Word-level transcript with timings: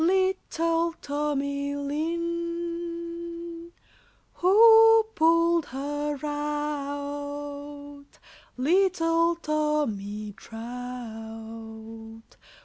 Little 0.01 0.93
Tommy 0.99 1.75
Lin. 1.75 3.71
Who 4.37 5.03
pulled 5.13 5.67
her 5.67 6.17
out? 6.25 7.19
Little 8.57 9.35
Tommy 9.35 10.33
Trout. 10.35 12.35